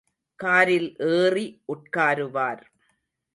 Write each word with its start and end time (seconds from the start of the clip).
காரில் 0.39 0.89
ஏறி 1.11 1.45
உட்காருவார். 1.67 2.63